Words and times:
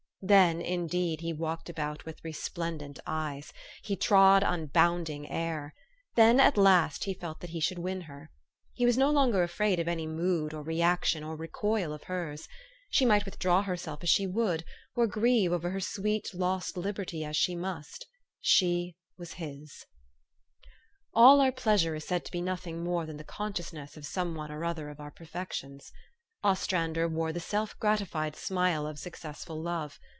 Then, 0.23 0.61
indeed, 0.61 1.21
he 1.21 1.33
walked 1.33 1.67
about 1.67 2.05
with 2.05 2.23
resplendent 2.23 2.99
eyes. 3.07 3.51
He 3.81 3.95
trod 3.95 4.43
on 4.43 4.67
bounding 4.67 5.27
air. 5.27 5.73
Then, 6.13 6.39
at 6.39 6.57
last, 6.59 7.05
he 7.05 7.15
felt 7.15 7.39
that 7.39 7.49
he 7.49 7.59
should 7.59 7.79
win 7.79 8.01
her. 8.01 8.29
He 8.73 8.85
was 8.85 8.99
no 8.99 9.09
longer 9.09 9.41
afraid 9.41 9.79
of 9.79 9.87
any 9.87 10.05
mood, 10.05 10.53
or 10.53 10.61
re 10.61 10.79
action, 10.79 11.23
or 11.23 11.35
recoil 11.35 11.91
of 11.91 12.03
hers. 12.03 12.47
She 12.91 13.03
might 13.03 13.25
withdraw 13.25 13.63
herself 13.63 14.03
as 14.03 14.09
she 14.11 14.27
would, 14.27 14.63
or 14.95 15.07
grieve 15.07 15.51
over 15.51 15.71
her 15.71 15.79
sweet, 15.79 16.35
lost 16.35 16.77
liberty 16.77 17.25
as 17.25 17.35
she 17.35 17.55
must: 17.55 18.05
she 18.39 18.95
was 19.17 19.33
his. 19.33 19.71
THE 19.71 19.73
STORY 19.73 20.19
OF 20.19 20.67
AVIS. 21.09 21.13
207 21.15 21.15
All 21.15 21.41
our 21.41 21.51
pleasure 21.51 21.95
is 21.95 22.05
said 22.05 22.25
to 22.25 22.31
be 22.31 22.41
nothing 22.41 22.83
more 22.83 23.07
than 23.07 23.17
the 23.17 23.23
consciousness 23.23 23.97
of 23.97 24.05
some 24.05 24.35
one 24.35 24.51
or 24.51 24.63
other 24.63 24.87
of 24.89 24.99
our 24.99 25.09
per 25.09 25.25
fections. 25.25 25.91
Ostrander 26.43 27.07
wore 27.07 27.33
the 27.33 27.39
self 27.39 27.77
gratified 27.79 28.35
smile 28.35 28.85
of 28.85 28.99
successful 28.99 29.59
love. 29.59 29.99